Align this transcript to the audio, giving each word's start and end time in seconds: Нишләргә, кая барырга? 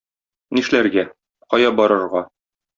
Нишләргә, 0.59 1.05
кая 1.55 1.71
барырга? 1.83 2.27